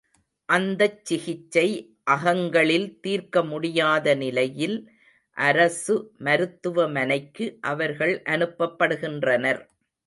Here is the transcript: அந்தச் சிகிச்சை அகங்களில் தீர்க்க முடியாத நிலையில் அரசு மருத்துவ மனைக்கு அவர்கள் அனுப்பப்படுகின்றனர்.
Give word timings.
அந்தச் 0.49 1.05
சிகிச்சை 1.05 1.65
அகங்களில் 2.05 2.99
தீர்க்க 3.01 3.43
முடியாத 3.43 4.15
நிலையில் 4.15 4.75
அரசு 5.37 5.95
மருத்துவ 6.19 6.87
மனைக்கு 6.89 7.47
அவர்கள் 7.67 8.15
அனுப்பப்படுகின்றனர். 8.29 9.61